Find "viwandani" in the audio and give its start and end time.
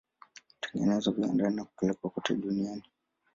1.13-1.55